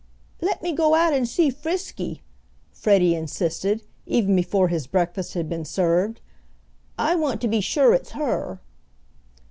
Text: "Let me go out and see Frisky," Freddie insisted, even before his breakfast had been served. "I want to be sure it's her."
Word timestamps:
"Let 0.41 0.63
me 0.63 0.73
go 0.73 0.95
out 0.95 1.13
and 1.13 1.29
see 1.29 1.51
Frisky," 1.51 2.23
Freddie 2.73 3.13
insisted, 3.13 3.83
even 4.07 4.35
before 4.35 4.67
his 4.69 4.87
breakfast 4.87 5.35
had 5.35 5.47
been 5.47 5.63
served. 5.63 6.21
"I 6.97 7.13
want 7.15 7.39
to 7.41 7.47
be 7.47 7.61
sure 7.61 7.93
it's 7.93 8.13
her." 8.13 8.61